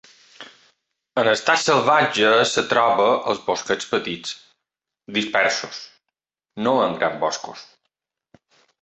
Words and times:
En 1.23 1.27
estat 1.33 1.61
salvatge 1.63 2.31
es 2.45 2.55
troba 2.71 3.05
als 3.33 3.43
bosquets 3.51 3.91
petits, 3.93 4.35
dispersos, 5.21 5.85
no 6.67 6.77
en 6.91 7.01
grans 7.05 7.25
boscos. 7.29 7.67